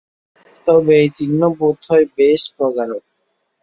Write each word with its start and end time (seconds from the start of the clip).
তবে 0.65 0.93
এই 1.01 1.09
চিহ্ন 1.17 1.41
বোধ 1.57 1.77
হয় 1.89 2.05
বেশ 2.17 2.41
প্রগাঢ়। 2.55 2.91